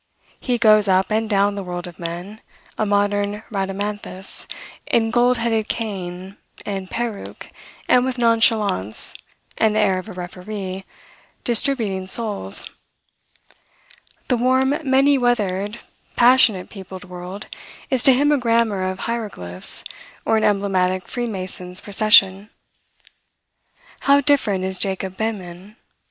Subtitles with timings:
[0.39, 2.41] He goes up and down the world of men,
[2.75, 4.47] a modern Rhadamanthus
[4.87, 7.51] in gold headed cane and peruke,
[7.87, 9.13] and with nonchalance,
[9.59, 10.85] and the air of a referee,
[11.43, 12.71] distributing souls.
[14.27, 15.79] The warm, many weathered,
[16.15, 17.45] passionate peopled world
[17.91, 19.83] is to him a grammar of hieroglyphs,
[20.25, 22.49] or an emblematic freemason's procession.
[23.99, 25.75] How different is Jacob Behmen!